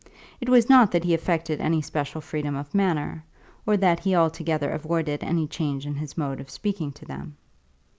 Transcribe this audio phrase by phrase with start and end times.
[0.39, 3.23] It was not that he affected any special freedom of manner,
[3.67, 7.37] or that he altogether avoided any change in his mode of speaking to them.